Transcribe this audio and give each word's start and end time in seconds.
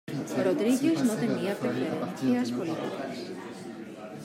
Rodríguez 0.45 0.99
no 1.03 1.13
tenía 1.23 1.53
preferencias 1.61 2.49
políticas. 2.57 3.17